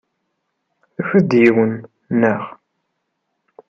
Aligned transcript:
Tufiḍ-d 0.95 1.31
yiwen, 1.41 1.73
naɣ? 2.19 2.43